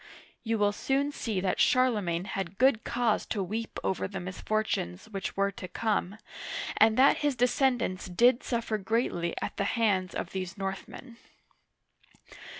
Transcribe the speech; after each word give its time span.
"You 0.43 0.57
will 0.57 0.71
soon 0.71 1.11
see 1.11 1.39
that 1.41 1.59
Charle 1.59 2.01
magne 2.01 2.23
had 2.25 2.57
good 2.57 2.83
cause 2.83 3.23
to 3.27 3.43
weep 3.43 3.77
over 3.83 4.07
the 4.07 4.19
misfortunes 4.19 5.07
which 5.07 5.37
were 5.37 5.51
to 5.51 5.67
come, 5.67 6.17
and 6.77 6.97
that 6.97 7.17
his 7.17 7.35
descendants 7.35 8.07
did 8.07 8.41
suffer 8.41 8.79
greatly 8.79 9.35
at 9.43 9.57
the 9.57 9.63
hands 9.77 10.15
of 10.15 10.31
these 10.31 10.57
Northmen. 10.57 11.17